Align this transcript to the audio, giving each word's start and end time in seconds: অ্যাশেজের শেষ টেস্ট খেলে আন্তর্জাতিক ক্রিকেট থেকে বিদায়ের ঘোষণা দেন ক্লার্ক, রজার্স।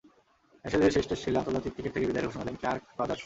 অ্যাশেজের 0.61 0.93
শেষ 0.95 1.05
টেস্ট 1.09 1.23
খেলে 1.25 1.39
আন্তর্জাতিক 1.41 1.71
ক্রিকেট 1.73 1.91
থেকে 1.95 2.07
বিদায়ের 2.09 2.27
ঘোষণা 2.29 2.43
দেন 2.47 2.55
ক্লার্ক, 2.61 2.81
রজার্স। 2.99 3.19